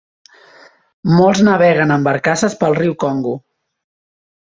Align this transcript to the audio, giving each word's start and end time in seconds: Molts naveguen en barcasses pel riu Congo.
Molts 1.17 1.45
naveguen 1.49 1.95
en 1.99 2.09
barcasses 2.09 2.59
pel 2.65 2.77
riu 2.83 2.99
Congo. 3.07 3.39